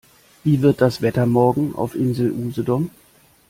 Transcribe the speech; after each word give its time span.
Wie 0.43 0.63
wird 0.63 0.81
das 0.81 1.03
Wetter 1.03 1.27
morgen 1.27 1.75
auf 1.75 1.93
Insel 1.93 2.31
Usedom? 2.31 2.89